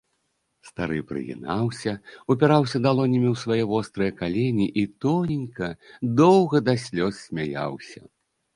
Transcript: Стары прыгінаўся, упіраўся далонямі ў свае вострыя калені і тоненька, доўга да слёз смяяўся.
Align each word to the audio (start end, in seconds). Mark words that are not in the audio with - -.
Стары 0.67 0.95
прыгінаўся, 1.09 1.93
упіраўся 2.35 2.77
далонямі 2.87 3.29
ў 3.33 3.43
свае 3.43 3.63
вострыя 3.75 4.17
калені 4.23 4.67
і 4.83 4.89
тоненька, 5.05 5.71
доўга 6.25 6.57
да 6.71 6.79
слёз 6.89 7.13
смяяўся. 7.31 7.99